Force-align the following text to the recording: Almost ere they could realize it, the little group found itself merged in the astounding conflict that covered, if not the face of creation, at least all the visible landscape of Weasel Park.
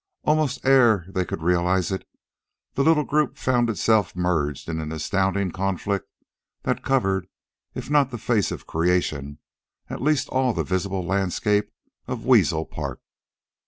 Almost 0.23 0.65
ere 0.65 1.05
they 1.09 1.25
could 1.25 1.43
realize 1.43 1.91
it, 1.91 2.07
the 2.73 2.81
little 2.83 3.03
group 3.03 3.37
found 3.37 3.69
itself 3.69 4.15
merged 4.15 4.67
in 4.67 4.79
the 4.79 4.95
astounding 4.95 5.51
conflict 5.51 6.09
that 6.63 6.83
covered, 6.83 7.27
if 7.75 7.87
not 7.87 8.09
the 8.09 8.17
face 8.17 8.49
of 8.51 8.65
creation, 8.65 9.37
at 9.91 10.01
least 10.01 10.27
all 10.29 10.53
the 10.53 10.63
visible 10.63 11.05
landscape 11.05 11.69
of 12.07 12.25
Weasel 12.25 12.65
Park. 12.65 12.99